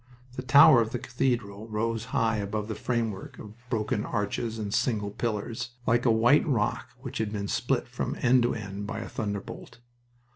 [0.35, 5.11] The tower of the cathedral rose high above the framework of broken arches and single
[5.11, 9.07] pillars, like a white rock which had been split from end to end by a
[9.07, 9.77] thunderbolt.